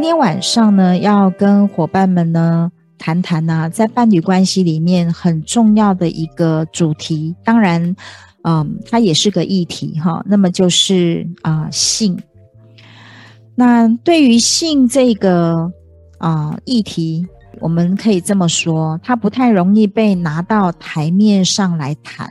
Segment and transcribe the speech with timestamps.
[0.00, 7.36] 今天晚上呢，要跟伙伴们呢谈谈呢、在伴侣关系里面很重要的一个主题。
[7.44, 7.94] 当然，
[8.44, 10.24] 嗯，它也是个议题哈。
[10.26, 12.18] 那么就是啊、性。
[13.54, 15.70] 那对于性这个
[16.16, 17.26] 啊、议题，
[17.60, 22.26] 我们可以这么说，它不太容易被拿到台面上来谈。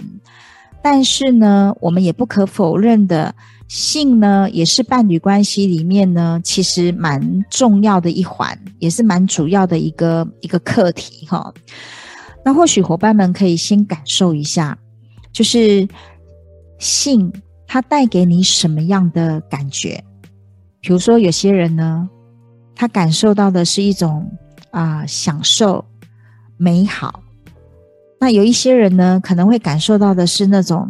[0.81, 3.36] 但是呢，我们也不可否认的。
[3.70, 11.53] 性呢，也是伴侣关系里面呢，其实蛮重要的一环，也是蛮主要的一个一个课题哈。
[12.44, 14.75] 那或许伙伴们可以先感受一下，
[15.31, 15.88] 就是
[16.80, 17.31] 性
[17.67, 20.03] 它带给你什么样的感觉？
[20.81, 22.09] 比如说，有些人呢，
[22.73, 24.31] 他感受到的是一种
[24.72, 25.86] 啊、享受、
[26.58, 27.22] 美好；
[28.20, 30.90] 那有一些人呢，可能会感受到的是那种。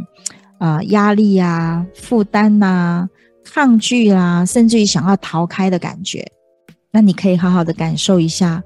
[0.60, 3.10] 啊、呃，压力啊，负担呐、啊，
[3.44, 6.24] 抗拒啦、啊，甚至于想要逃开的感觉，
[6.92, 8.62] 那你可以好好的感受一下。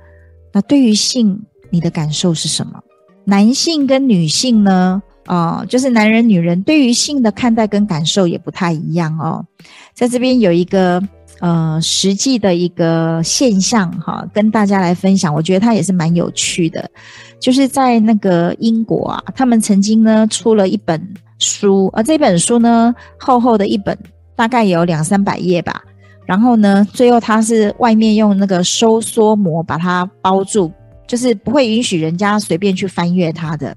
[0.51, 1.39] 那对于性，
[1.71, 2.81] 你的感受是什么？
[3.25, 5.01] 男性跟女性呢？
[5.25, 9.45] 啊、就是男人、女人对于性的看待跟感受也不太一样哦。
[9.93, 11.01] 在这边有一个
[11.39, 16.91] 呃实际的一个现象哈，跟大家来分享，我觉得它也是蛮有趣的。
[17.39, 21.13] 就是在那个英国啊，他们曾经呢出了一本。
[21.39, 23.97] 书，而这本书呢，厚厚的一本，
[24.35, 25.83] 大概有两三百页吧。
[26.25, 30.71] 然后呢，最后它是外面用那个收缩膜把它包住，
[31.05, 33.75] 就是不会允许人家随便去翻阅它的。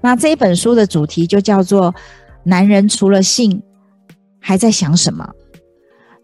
[0.00, 1.92] 那这一本书的主题就叫做
[2.44, 3.60] “男人除了性
[4.38, 5.28] 还在想什么”。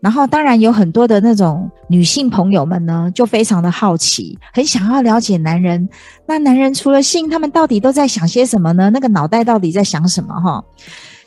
[0.00, 5.88] 然后，当然有很多的那种女性朋友们呢，就非常的好奇，很想要了解男人。
[6.24, 8.90] 那男人除了性，他们到底都在想些什么呢？
[8.90, 10.32] 那个脑袋到底在想什么？
[10.40, 10.64] 哈，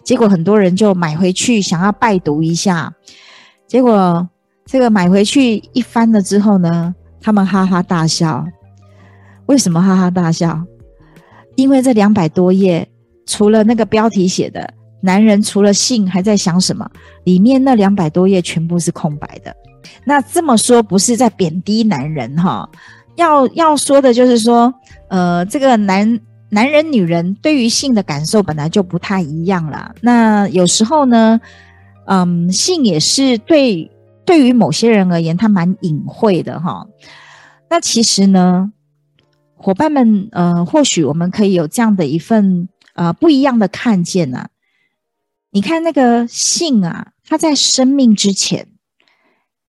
[0.05, 2.93] 结果很多人就买回去想要拜读一下。
[3.67, 4.25] 结果
[4.65, 8.45] 这个买回去一翻了之后呢，他们哈哈大笑。
[9.47, 10.63] 为什么哈哈大笑？
[11.55, 12.87] 因为这两百多页，
[13.25, 14.73] 除了那个标题写的。
[15.01, 16.89] 男人除了性还在想什么？
[17.25, 19.55] 里面那两百多页全部是空白的。
[20.05, 22.69] 那这么说不是在贬低男人哈？
[23.15, 24.73] 要要说的就是说，
[25.09, 26.19] 呃，这个男
[26.49, 29.93] 男人、女人对于性的感受本来就不太一样啦。
[30.01, 31.39] 那有时候呢，
[32.05, 33.91] 嗯，性也是对
[34.25, 36.87] 对于某些人而言，他蛮隐晦的哈。
[37.69, 38.71] 那其实呢，
[39.55, 44.47] 伙伴们，呃，或许我们可以有这样的一份呃不一样的看见呢、
[45.53, 48.65] 你看那个性啊，它在生命之前，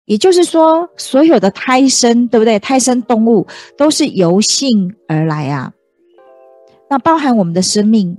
[0.06, 2.60] 也就是说，所有的胎生，对不对？
[2.60, 5.74] 胎生动物都是由性而来啊。
[6.88, 8.16] 那包含我们的生命，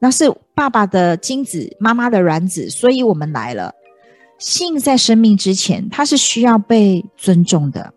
[0.00, 3.72] 那是爸爸的精子，妈妈的卵子，所以我们来了。
[4.40, 7.94] 性在生命之前，它是需要被尊重的。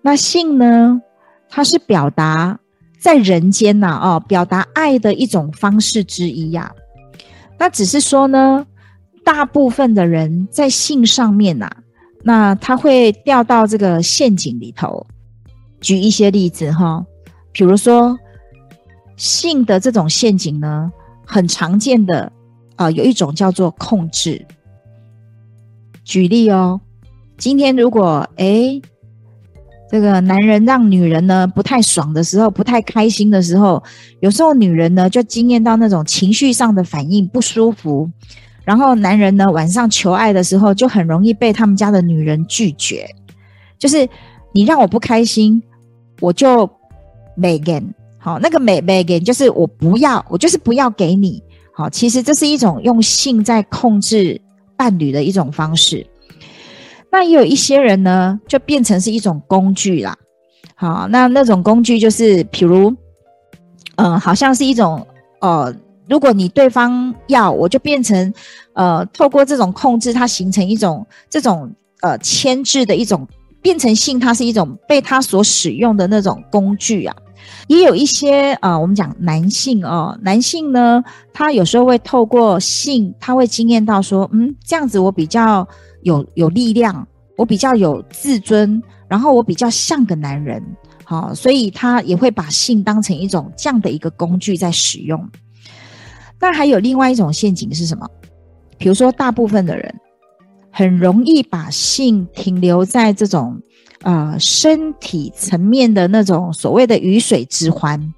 [0.00, 1.02] 那性呢，
[1.48, 2.60] 它是表达
[3.00, 6.72] 在人间呐，哦，表达爱的一种方式之一呀。
[7.60, 8.66] 那只是说呢，
[9.22, 11.76] 大部分的人在性上面呐、啊，
[12.24, 15.06] 那他会掉到这个陷阱里头。
[15.78, 17.04] 举一些例子哈，
[17.52, 18.18] 比如说
[19.16, 20.90] 性的这种陷阱呢，
[21.26, 22.32] 很常见的
[22.76, 24.46] 啊、有一种叫做控制。
[26.02, 26.80] 举例哦，
[27.36, 28.80] 今天如果诶
[29.90, 33.82] 这个男人让女人呢不太爽的时候，不太开心的时候，
[34.20, 38.08] 有时候女人呢就惊艳到那种情绪上的反应不舒服，
[38.64, 43.04] 然后男人呢晚上求爱的时候就很容易被他们家的女人拒绝，
[43.80, 44.08] 就是
[44.52, 45.60] 你让我不开心，
[46.20, 46.70] 我就
[47.34, 47.82] 没给，
[48.16, 51.42] 好，那个没没给就是我不要，我就是不要给你，
[51.74, 54.40] 好，其实这是一种用性在控制
[54.76, 56.06] 伴侣的一种方式。
[57.12, 60.16] 那也有一些人呢，就变成是一种工具啦。
[60.74, 62.94] 好，那那种工具就是，比如，
[63.96, 65.06] 嗯、好像是一种，
[65.40, 65.74] 呃，
[66.08, 68.32] 如果你对方要，我就变成，
[68.72, 71.70] 呃，透过这种控制，它形成一种这种
[72.00, 73.26] 呃牵制的一种，
[73.60, 77.14] 变成性，它是一种被他所使用的那种工具啊。
[77.68, 81.02] 也有一些啊、我们讲男性哦，男性呢，
[81.32, 85.66] 他有时候会透过性，他会经验到说，嗯，这样子我比较
[86.02, 87.06] 有有力量，
[87.36, 90.60] 我比较有自尊，然后我比较像个男人，
[91.04, 95.30] 好、所以他也会把性当成一种这样的一个工具在使用。
[96.40, 98.08] 那还有另外一种陷阱是什么？
[98.78, 99.94] 比如说，大部分的人
[100.72, 103.60] 很容易把性停留在这种。
[104.02, 108.14] 呃，身体层面的那种所谓的鱼水之欢，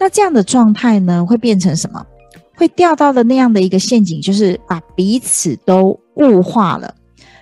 [0.00, 2.06] 那这样的状态呢，会变成什么？
[2.54, 6.94] 会掉到的那样的一个陷阱，就是把彼此都物化了。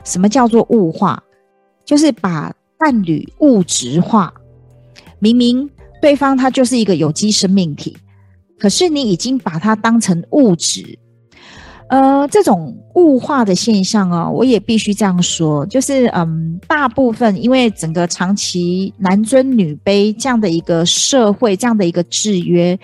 [0.05, 1.23] 什么叫做物化？
[1.85, 4.33] 就是把伴侣物质化。
[5.19, 5.69] 明明
[6.01, 7.97] 对方他就是一个有机生命体，
[8.59, 10.99] 可是你已经把它当成物质。
[11.91, 22.79] 呃，这种物化的现象哦，我也必须这样说，就是嗯，大部分因为整个长期男尊女卑这样的一个社会，这样的一个制约，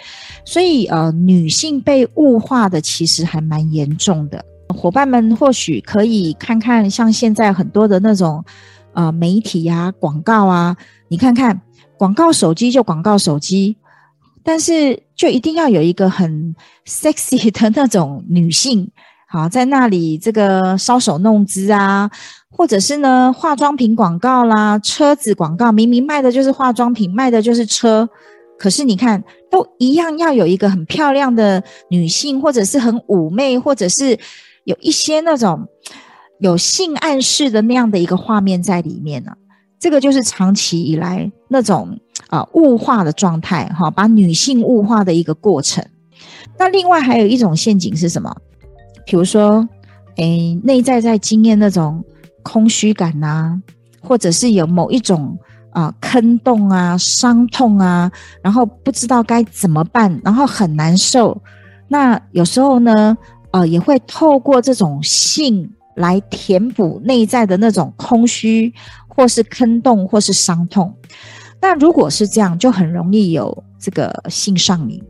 [0.44, 4.44] 所以呃，女性被物化的其实还蛮严重的。
[4.75, 8.44] 伙伴们或许可以看看，像现在很多的那种
[8.93, 10.76] 呃媒体啊、广告啊，
[11.06, 11.62] 你看看
[11.97, 13.76] 广告手机就广告手机。
[14.48, 16.54] 但是，就一定要有一个很
[16.87, 18.88] sexy 的那种女性，
[19.28, 22.08] 好，在那里这个搔首弄姿啊，
[22.48, 28.08] 或者是呢化妆品广告啦、车子广告，明明卖的就是化妆品，卖的就是车，
[28.56, 29.20] 可是你看，
[29.50, 31.60] 都一样要有一个很漂亮的
[31.90, 34.16] 女性，或者是很妩媚，或者是
[34.62, 35.66] 有一些那种
[36.38, 39.32] 有性暗示的那样的一个画面在里面呢、
[39.78, 41.99] 这个就是长期以来那种。
[42.28, 45.84] 啊、物化的状态，哈，把女性物化的一个过程。
[46.58, 48.34] 那另外还有一种陷阱是什么？
[49.05, 49.69] 比如说，
[50.17, 52.02] 诶，内在在经验那种
[52.43, 53.62] 空虚感呐、
[54.00, 55.38] 或者是有某一种
[55.70, 58.11] 啊、坑洞啊、伤痛啊，
[58.43, 61.40] 然后不知道该怎么办，然后很难受。
[61.87, 63.17] 那有时候呢，
[63.52, 68.73] 呃，也会透过这种性来填补内在的那种空虚，
[69.16, 70.94] 或是坑洞，或是伤痛。
[71.58, 75.02] 那如果是这样，就很容易有这个性上瘾。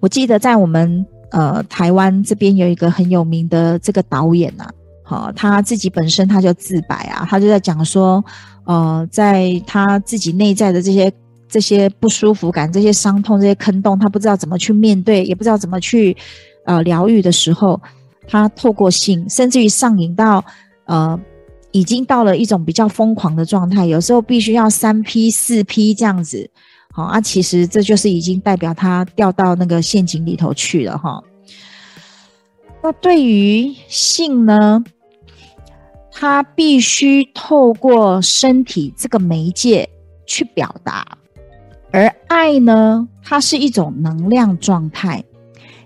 [0.00, 4.72] 我记得在我们呃台湾这边有一个很有名的这个导演呐、啊，
[5.04, 8.22] 好、他自己本身他就自白啊，他就在讲说，
[8.64, 11.12] 呃，在他自己内在的这些
[11.48, 16.16] 这些不舒服感、这些伤痛、这些坑洞，他不知道怎么去面对，也不知道怎么去
[16.64, 17.80] 呃疗愈的时候，
[18.26, 20.44] 他透过性，甚至于上瘾到
[20.86, 21.18] 呃。
[21.72, 26.50] 已经到了一种比较疯狂的状态，有时候必须要三 P 四 P 这样子，
[26.92, 31.22] 好啊，其实这就是已经代表他掉到那个陷阱里头去了哈。
[32.82, 34.82] 那对于性呢，
[36.10, 39.88] 他必须透过身体这个媒介
[40.26, 41.18] 去表达，
[41.92, 45.24] 而爱呢，它是一种能量状态。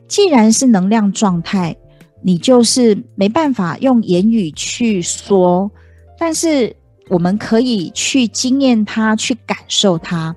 [0.07, 1.77] 既然是能量状态，
[2.26, 5.71] 你就是没办法用言语去说，
[6.19, 6.75] 但是
[7.11, 10.35] 我们可以去经验它，去感受它。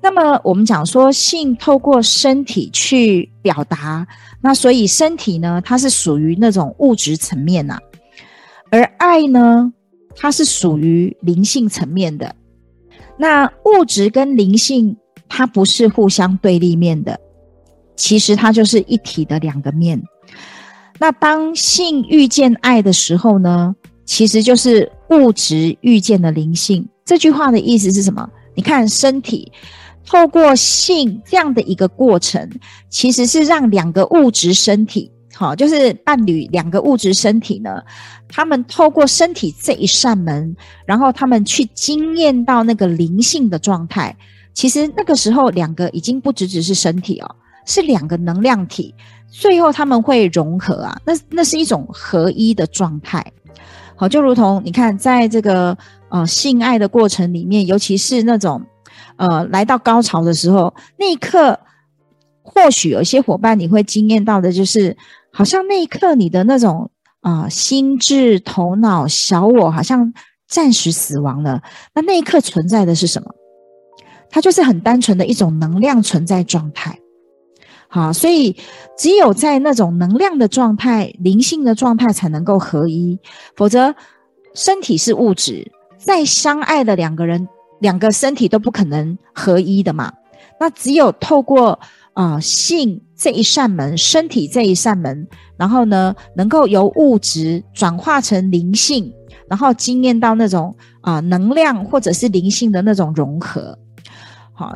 [0.00, 4.04] 那么我们讲说，性透过身体去表达，
[4.40, 7.78] 那所以身体呢，它是属于那种物质层面呐，
[8.72, 9.72] 而爱呢，
[10.16, 12.34] 它是属于灵性层面的。
[13.16, 14.96] 那物质跟灵性，
[15.28, 17.20] 它不是互相对立面的，
[17.94, 20.02] 其实它就是一体的两个面。
[20.98, 26.88] 那当性遇见爱的时候呢，其实就是物质遇见了灵性。
[27.04, 28.28] 这句话的意思是什么？
[28.54, 29.50] 你看，身体
[30.06, 32.48] 透过性这样的一个过程，
[32.88, 37.82] 其实是让两个物质身体，好，就是伴侣两个物质身体呢，
[38.28, 40.54] 他们透过身体这一扇门，
[40.86, 44.16] 然后他们去经验到那个灵性的状态。
[44.54, 48.94] 其实那个时候，两个已经不只只是身体哦，是两个能量体。
[49.30, 53.32] 最后他们会融合啊，那那是一种合一的状态，
[53.96, 55.74] 好，就如同你看，在这个
[56.10, 58.60] 呃性爱的过程里面，尤其是那种
[59.16, 61.58] 呃来到高潮的时候，那一刻，
[62.42, 64.94] 或许有些伙伴你会惊艳到的，就是
[65.32, 66.90] 好像那一刻你的那种
[67.22, 70.12] 啊、心智、头脑、小我好像
[70.46, 71.62] 暂时死亡了，
[71.94, 73.34] 那那一刻存在的是什么？
[74.28, 76.98] 它就是很单纯的一种能量存在状态。
[77.94, 78.56] 好，所以
[78.96, 83.18] 只有在那种能量的状态、灵性的状态才能够合一，
[83.54, 83.94] 否则
[84.54, 87.46] 身体是物质，再相爱的两个人，
[87.80, 90.10] 两个身体都不可能合一的嘛。
[90.58, 91.78] 那只有透过
[92.14, 99.12] 啊、性这一扇门，身体这一扇门，然后呢，能够由物质转化成灵性，
[99.50, 103.78] 然后经验到那种啊、能量或者是灵性的那种融合。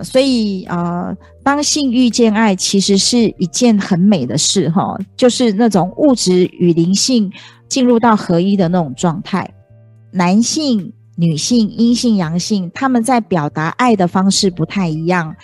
[0.02, 7.30] 所以呃，当性遇见爱，其实是一件很美的事哈，就是那种物质与灵性
[7.68, 9.48] 进入到合一的那种状态。
[10.12, 15.34] 男性、女性、阴性、阳性，他们在表达爱的方式不太一样。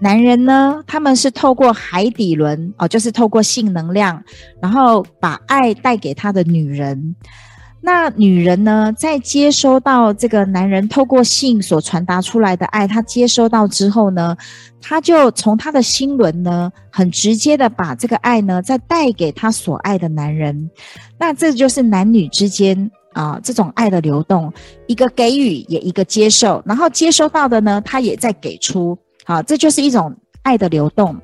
[0.00, 4.22] 男人呢，他们是透过海底轮哦，就是透过性能量，
[4.62, 7.14] 然后把爱带给他的女人。
[7.82, 14.36] 那女人呢，在接收到这个男人透过性所传达出来的爱，她接收到之后呢，
[14.80, 20.70] 她就从她的心轮呢，很直接的把这个爱呢，再带给她所爱的男人。
[21.18, 24.52] 那这就是男女之间啊、这种爱的流动，
[24.86, 30.14] 一个给予，也一个接受，然后接收到的呢，他也在给出，好，这就是一种。
[30.42, 31.16] 爱的流动，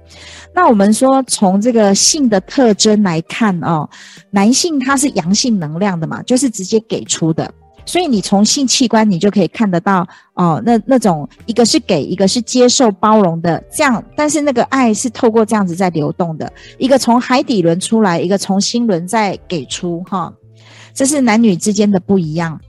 [0.54, 3.88] 那我们说从这个性的特征来看哦，
[4.30, 7.50] 男性他是阳性能量的嘛，就是直接给出的，
[7.84, 20.32] 所以你从性器官你就可以看得到哦，那那种一个是给，一个是接受包容的这样，但是那个爱是透过这样子在流动的，一个从海底轮出来，一个从心轮在给出哈，
[20.92, 22.60] 这是男女之间的不一样。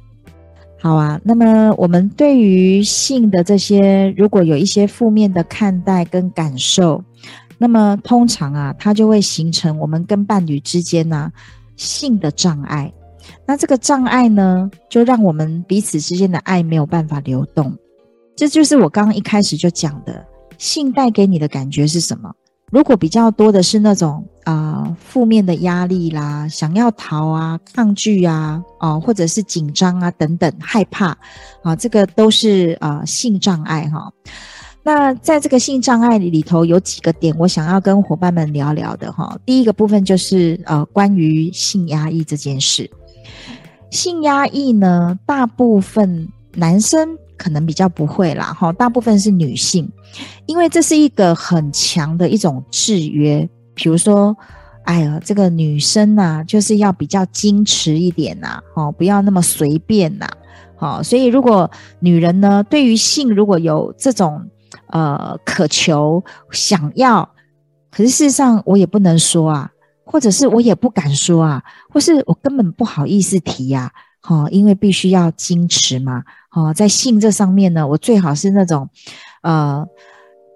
[0.79, 7.03] 好啊，那么我们对于性的这些，如果有一些负面的看待跟感受，
[7.57, 11.31] 那么通常啊，它就会形成我们跟伴侣之间呢、
[11.75, 12.93] 性的障碍。
[13.45, 17.75] 那这个障碍呢，就让我们彼此之间的爱没有办法流动。
[18.35, 20.23] 这就是我刚刚一开始就讲的，
[20.59, 22.31] 性带给你的感觉是什么？
[22.71, 31.17] 如果比较多的是那种啊、负面的压力啦，想要逃啊、抗拒啊、哦、或者是紧张啊等等、害怕啊、
[31.63, 34.11] 呃，这个都是啊、性障碍哈。
[34.83, 39.37] 那在这个性障碍里头有几个点，我想要跟伙伴们聊聊的哈。
[39.45, 42.89] 第一个部分就是呃关于性压抑这件事。
[43.91, 49.89] 性压抑呢，大部分男生可能比较不会啦哈，大部分是女性。
[50.45, 54.35] 因为这是一个很强的一种制约，比如说，
[54.85, 60.27] 哎呀，这个女生呐、啊，就是要比较矜持一点呐，哦，不要那么随便呐，
[60.77, 64.49] 好，所以如果女人呢，对于性如果有这种
[64.87, 67.29] 呃渴求、想要，
[67.91, 69.69] 可是事实上我也不能说啊，
[70.05, 73.91] 或者是我也不敢说啊，或是我根本不好意思提呀，
[74.21, 76.23] 好，因为必须要矜持嘛，
[76.63, 78.89] 好，在性这上面呢，我最好是那种。
[79.43, 79.85] 呃，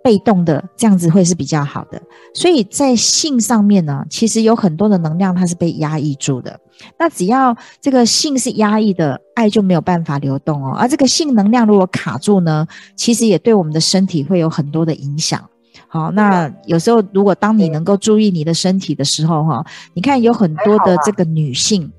[0.03, 2.01] 被动的这样子会是比较好的，
[2.33, 6.59] 所以在性上面呢，其实有很多的能量它是被压抑住的。
[6.97, 10.75] 那只要这个性是压抑的，爱就没有办法流动哦。
[10.75, 12.67] 而这个性能量如果卡住呢，
[12.97, 15.39] 其实也对我们的身体会有很多的影响。
[15.87, 21.89] 好，那有时候如果当你能够注意你的身体的时候，哈，你看有很多的这个女性。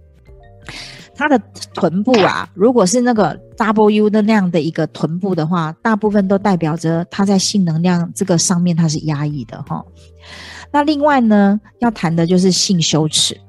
[1.23, 1.41] 他的
[1.73, 9.85] 臀部啊，如果是那个 W 的那样的一个臀部的话，大部分都代表着他在性能量这个上面他是压抑的哈。
[10.73, 13.41] 那另外呢，要谈的就是性羞耻。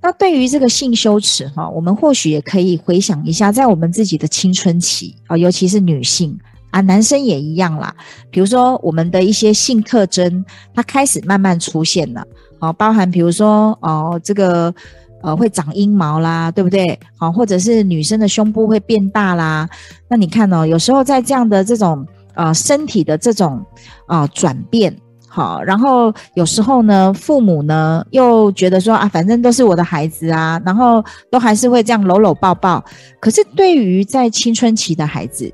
[0.00, 6.34] 那对于这个性羞耻哈，我们或许也可以回想一下，在我们自己的青春期啊，尤其是女性
[6.70, 7.94] 啊，男生也一样啦。
[8.30, 10.42] 比如说我们的一些性特征，
[10.72, 12.26] 它开始慢慢出现了，
[12.58, 14.74] 好，包含比如说哦这个。
[15.20, 16.98] 呃，会长阴毛啦，对不对？
[17.16, 19.68] 好，或者是女生的胸部会变大啦。
[20.08, 23.60] 那你看哦，有时候在这样的这种呃身体的这种
[24.06, 24.96] 啊、呃、转变，
[25.26, 32.84] 好，然后有时候呢，父母呢又觉得说啊，反正都是我的孩子啊，然后都还是会这样搂搂抱抱。
[33.20, 35.52] 可是对于在青春期的孩子，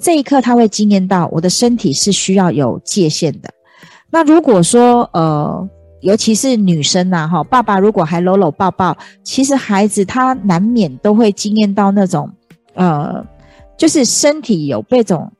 [0.00, 3.50] 这一刻他会惊艳到我的身体是需要有界限的。
[4.10, 5.68] 那如果说呃。
[6.00, 12.30] 尤其是女生呐，哈，爸爸如果还搂搂抱抱，其实孩子他难免都会经验到那种，
[12.74, 13.24] 呃，
[13.76, 15.30] 就是身体有被种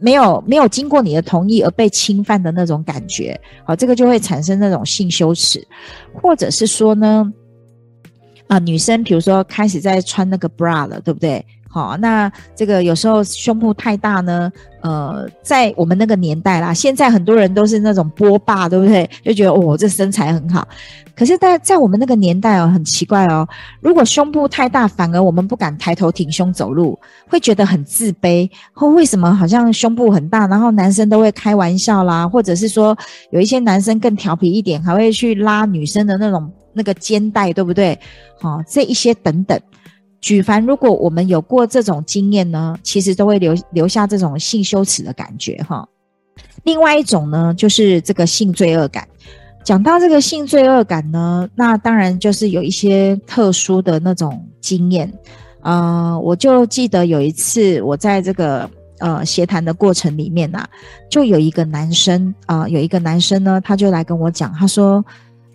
[0.00, 5.66] 没有没有经过你的同意而被侵犯的那种感觉，好，这个就会产生那种性羞耻，
[6.12, 7.32] 或者是说呢，
[8.48, 11.44] 啊、女生比如说开始在穿那个 bra 了，对不对？
[11.74, 14.48] 好，那这个有时候胸部太大呢，
[14.80, 19.10] 呃，在我们那个年代啦，现在很多人都是那种波霸，对不对？
[19.24, 20.68] 就觉得哦，这身材很好。
[21.16, 23.44] 可是，在在我们那个年代哦，很奇怪哦，
[23.80, 26.96] 如果胸部太大，反而我们不敢抬头挺胸走路，
[27.28, 28.48] 会觉得很自卑。
[28.72, 32.96] 或为什么好像胸部很大，然后男生都会开玩笑啦，或者是说
[33.30, 37.98] 有一些男生更调皮一点，还会去拉女生的那种那个肩带，对不对？
[38.40, 39.60] 好，这一些等等。
[40.24, 45.86] 举凡如果我们有过这种经验呢，其实都会留留下这种性羞耻的感觉哈。
[46.62, 49.06] 另外一种呢，就是这个性罪恶感。
[49.62, 55.12] 讲到这个性罪恶感呢，那当然就是有一些特殊的那种经验。
[55.60, 60.66] 呃，我就记得有一次我在这个呃协谈的过程里面呐、
[61.10, 65.04] 就有一个男生啊、有一个男生呢，他就来跟我讲，他说。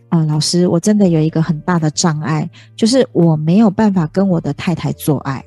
[0.09, 5.45] 啊、老师，我真的有一个很大的障碍，就是我没有办法跟我的太太做爱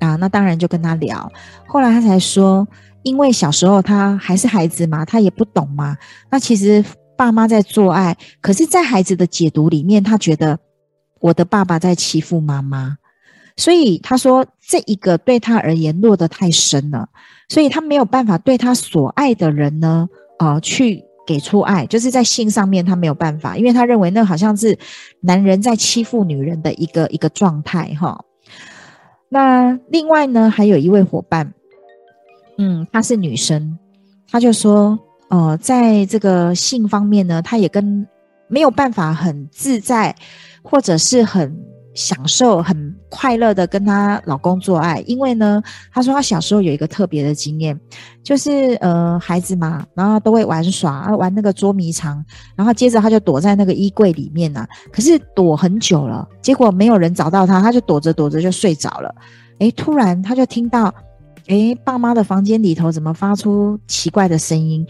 [0.00, 0.16] 啊。
[0.16, 1.30] 那当然就跟他聊，
[1.66, 2.66] 后来他才说，
[3.02, 5.94] 因为小时候他还是孩子嘛，他也不懂嘛。
[6.30, 6.82] 那其实
[7.14, 10.58] 爸妈在做爱，可是，在孩子的解读里面，他觉得
[11.20, 12.96] 我的爸爸在欺负妈妈，
[13.58, 17.06] 所以他说这一个对他而言落得太深了，
[17.50, 21.04] 所以他没有办法对他所爱的人呢，啊、去。
[21.30, 24.76] 给出爱，就是在性上面他没有办法，因为他认为那好像是
[25.20, 28.24] 男人在欺负女人的一个一个状态哈。
[29.28, 31.54] 那另外呢，还有一位伙伴，
[32.58, 33.78] 嗯，她是女生，
[34.28, 38.04] 她就说，呃，在这个性方面呢，她也跟
[38.48, 40.16] 没有办法很自在，
[40.64, 41.56] 或者是很。
[42.00, 47.78] 享受很快乐的跟她老公做爱，因为呢，她说她小时候有一个特别的经验，
[48.22, 52.24] 就是呃孩子嘛，然后都会玩耍，玩那个捉迷藏，
[52.56, 59.14] 然后接着她就躲在那个衣柜里面呐、可是躲很久了，结果没有人找到她，她就躲着躲着就睡着了，
[59.58, 60.94] 诶，突然她就听到，
[61.48, 64.86] 诶，爸妈的房间里头怎么发出奇怪的声音，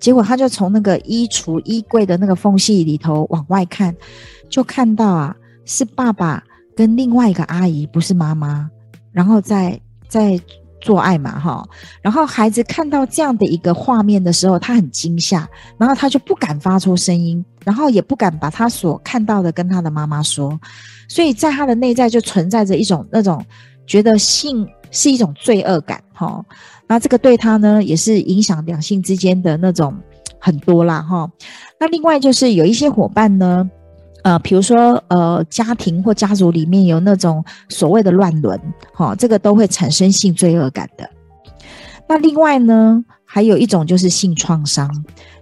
[0.00, 3.94] 结果她就从那个衣橱衣柜的那个缝隙里头往外看，
[4.48, 5.36] 就看到啊。
[5.66, 6.42] 是爸爸
[6.74, 8.70] 跟另外一个阿姨，不是妈妈，
[9.12, 10.40] 然后在在
[10.80, 11.66] 做爱嘛，哈。
[12.00, 20.58] 然后孩子看到这样的一个画面的时候，他很惊吓，然后他就不敢发出声音，然后也不敢把他所看到的跟他的妈妈说，
[21.08, 23.44] 所以在他的内在就存在着一种那种
[23.86, 26.44] 觉得性是一种罪恶感，哈。
[26.86, 29.92] 那这个对他呢，也是影响两性之间的那种
[30.38, 31.28] 很多啦，哈。
[31.80, 33.68] 那另外就是有一些伙伴呢。
[34.26, 38.60] 呃，比如说，呃，家庭或家族里面有那种所谓的乱伦，
[38.92, 41.08] 哈、哦，这个都会产生性罪恶感的。
[42.08, 44.90] 那另外呢，还有一种就是性创伤，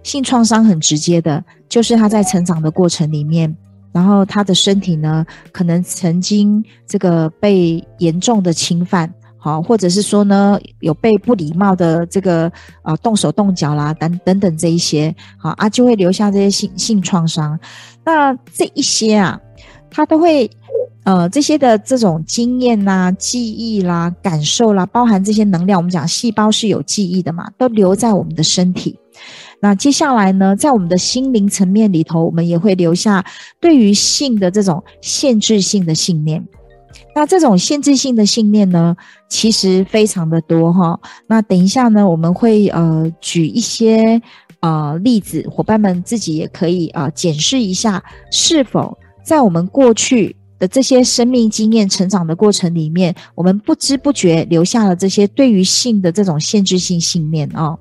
[0.03, 3.57] 性创伤很直接的，就是他在成长的过程里面，
[3.91, 9.11] 然后他的身体呢，可能曾经这个被严重的侵犯。
[9.45, 17.59] 好，或者是说呢，有被不礼貌的这个啊、动手动脚啦，等等等这一些，好啊，就会留下这些性性创伤。
[18.03, 19.39] 那这一些啊，
[19.91, 20.49] 他都会
[21.03, 28.97] 呃这些的这种经验啦、记忆啦、感受啦，包含这些能量，我们讲细胞是有记忆的嘛，都留在我们的身体。
[29.59, 33.23] 那接下来呢，在我们的心灵层面里头，我们也会留下
[33.61, 36.43] 对于性的这种限制性的信念。
[37.15, 38.93] 那这种限制性的信念呢，
[39.29, 40.99] 其实非常的多哈。
[41.27, 44.21] 那等一下呢，我们会呃举一些
[44.59, 57.77] 呃例子，伙伴们自己也可以啊、检视一下，是否在我们过去的这些生命经验成长的过程里面，我们不知不觉留下了这些对于性的这种限制性信念啊、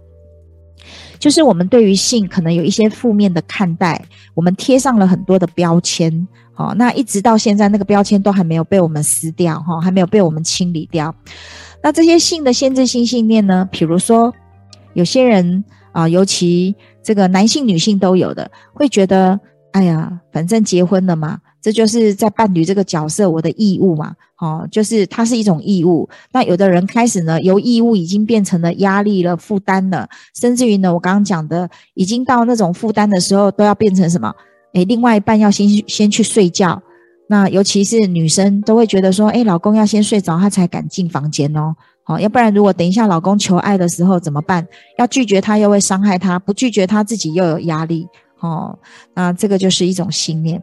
[1.18, 4.00] 就是我们对于性可能有一些负面的看待，
[4.34, 6.28] 我们贴上了很多的标签。
[6.54, 11.12] 好，那一直到现在，那个标签都还没有被我们撕掉，哈，还没有被我们清理掉。
[11.82, 13.68] 那这些性的限制性信念呢？
[13.72, 14.32] 比如说，
[14.92, 19.38] 有些人啊，尤其这个男性、女性都有的，会觉得，
[19.72, 26.08] 哎呀，反正结婚了嘛，这就是在伴侣这个角色我的义务嘛，哦，就是它是一种义务。
[26.32, 34.32] 那有的人开始呢，由义务已经变成了压力了、负担了，甚至于呢，我刚刚讲的，已经到那种负担的时候，都要变成什么？
[34.74, 36.80] 诶，另外一半要先先去睡觉，
[37.28, 41.74] 那尤其是女生都会觉得说，诶，老公要先睡着，她才敢进房间哦。
[42.02, 44.66] 好，要不然如果等一下老公求爱的时候怎么办？
[44.98, 48.06] 要拒绝他又会伤害他，不拒绝他自己又有压力。
[48.40, 48.78] 哦，
[49.14, 50.62] 那这个就是一种信念。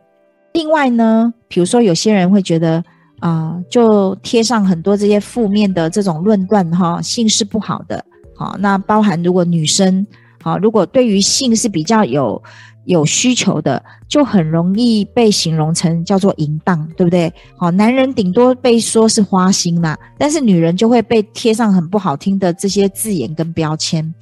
[0.54, 2.84] 另外呢，比如说有些人会觉得
[3.22, 8.04] 啊、就贴上很多这些负面的这种论断哈，性是不好的。
[8.36, 10.06] 好，那包含如果女生
[10.44, 12.42] 好，如果对于性是比较有。
[12.86, 17.32] 有需求的就很容易被形容成叫做淫荡，对不对？
[17.58, 24.14] 好，男人顶多被说是花心啦，但是女人就会被贴上很不好听的这些字眼跟标签。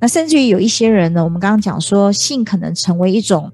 [0.00, 3.50] 那甚至于有一些人呢，我们刚刚讲说性可能成为一种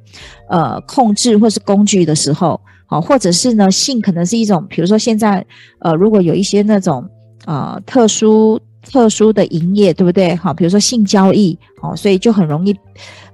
[0.49, 5.45] 呃控制或是工具的时候，好，或者是呢性可能是一种，比如说现在
[5.81, 7.09] 呃如果有一些那种
[7.47, 8.61] 呃特殊。
[8.87, 10.37] 特殊的营业，对不对？
[10.37, 12.77] 好，比如说性交易，好，所以就很容易，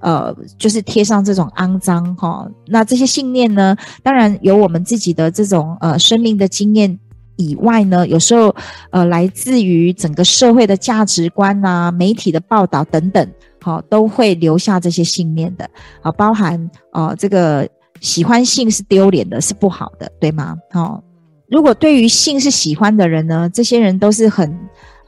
[0.00, 2.48] 呃，就是贴上这种肮脏，哈。
[2.66, 6.98] 那这些信念呢，当然有我们自己的这种呃生命的经验
[7.36, 8.54] 以外呢，有时候
[8.90, 13.28] 呃来自于整个社会的价值观啊、媒体的报道等等，
[13.60, 15.68] 好，都会留下这些信念的，
[16.02, 17.68] 啊，包含呃这个
[18.00, 20.56] 喜欢性是丢脸的，是不好的，对吗？
[20.70, 21.02] 好，
[21.48, 24.58] 如果对于性是喜欢的人呢，这些人都是很。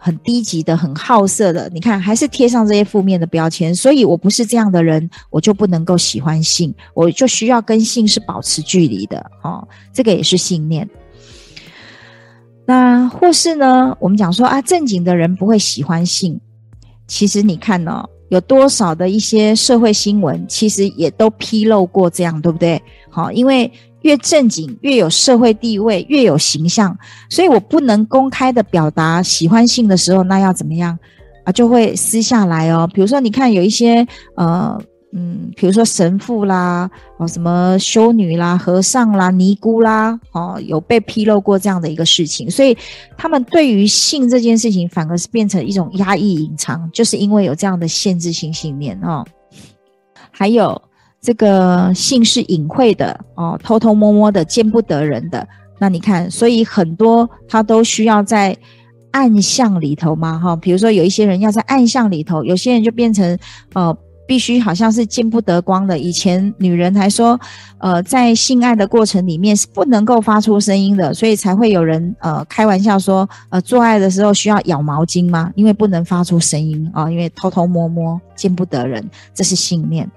[0.04, 3.72] 很低级的、很好色的，你看还是贴上这些负面的标签。
[3.72, 9.24] 所以我不是这样的人，我就不能够喜欢性，我就需要跟性是保持距离的。
[9.44, 10.90] 哦，这个也是信念。
[12.66, 16.40] 那或是呢，我们讲说啊，正经的人不会喜欢性。
[17.06, 22.82] 其实你看哦，有多少的一些社会新闻，其实也都披露过这样，对不对？
[23.08, 23.70] 好，因为。
[24.02, 26.96] 越正经，越有社会地位，越有形象，
[27.28, 30.98] 所以我不能公开的表达喜欢性的时候，那要怎么样
[31.44, 31.52] 啊？
[31.52, 32.88] 就会私下来哦。
[32.92, 34.80] 比如说，你看有一些呃，
[35.12, 42.76] 嗯，比如说神父啦，哦，什么修女啦、和尚啦、尼姑啦，哦，有被披露过这样的一个事情，所以
[43.16, 49.24] 他们对于性这件事情，反而是变成一种压抑、隐藏，就是因为有这样的限制性信念哦。
[50.30, 50.80] 还有。
[51.22, 55.46] 这个性是隐晦的哦，偷偷摸摸的，见不得人的。
[55.78, 58.56] 那你看，所以很多他都需要在
[59.12, 63.38] 暗巷里头嘛，哈、比如说有一些人要在暗巷里头，有些人就变成
[63.74, 65.96] 呃，必须好像是见不得光的。
[65.96, 67.38] 以前女人还说，
[67.78, 75.52] 呃，在性爱的过程里面是不能够发出声音的，所以才会有人呃开玩笑说，呃，做爱的时候需要咬毛巾吗？
[75.54, 80.11] 因为不能发出声音啊、因为偷偷摸摸，见不得人，这是信念。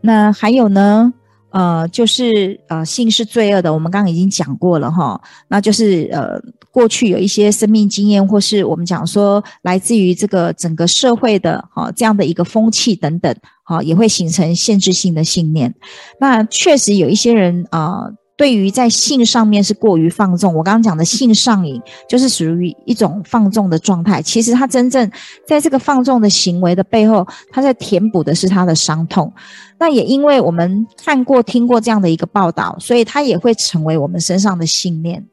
[0.00, 1.12] 那还有呢？
[1.50, 3.72] 呃，就是呃，性是罪恶的。
[3.72, 5.18] 我们刚刚已经讲过了哈。
[5.48, 6.38] 那就是呃，
[6.70, 13.34] 过去有一些生命经验，或是我们讲说来自于这个整个社会的哈这样的一个风气等等，
[13.64, 15.74] 哈，也会形成限制性的信念。
[16.20, 18.10] 那确实有一些人啊。
[18.38, 24.22] 对于在性上面是过于放纵，我刚刚讲的性上瘾，就是属于一种放纵的状态。
[24.22, 25.10] 其实他真正
[25.44, 29.32] 在这个放纵的行为的背后，他在填补的是他的伤痛。
[29.76, 35.26] 那也因为我们看过、听过这样的一个报道，所以他也会成为我们身上的信念。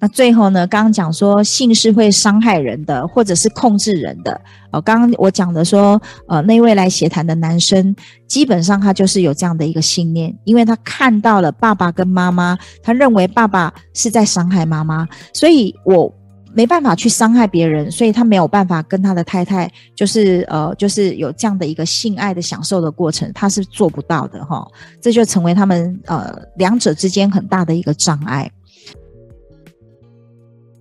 [0.00, 4.38] 那最后呢，刚刚讲说性是会伤害人的，或者是控制人的。
[4.70, 7.94] 哦，刚刚我讲的说，呃，那位来协谈的男生，
[8.26, 16.12] 基本上他就是有这样的一个信念，因为他看到了爸爸跟妈妈，他认为爸爸是在伤害妈妈，所以我
[16.52, 24.66] 没办法去伤害别人，所以他没有办法跟他的太太，就是呃，就是有这样的一个性爱的享受的过程，他是做不到的哈，
[25.00, 28.50] 这就成为他们呃两者之间很大的一个障碍。